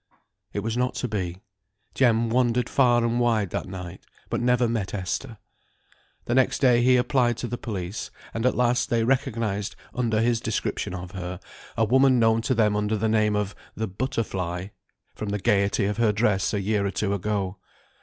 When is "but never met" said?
4.31-4.95